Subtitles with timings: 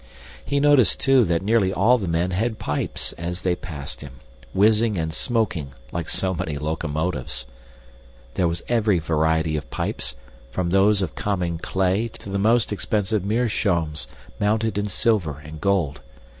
[0.43, 4.13] He noticed, too, that nearly all the men had pipes as they passed him,
[4.51, 7.45] whizzing and smoking like so many locomotives.
[8.33, 10.15] There was every variety of pipes,
[10.49, 14.07] from those of common clay to the most expensive meerschaums
[14.39, 16.01] mounted in silver and gold.